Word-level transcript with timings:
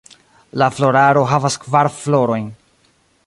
La 0.61 0.69
floraro 0.77 1.23
havas 1.33 1.59
kvar 1.67 1.91
florojn. 2.01 2.49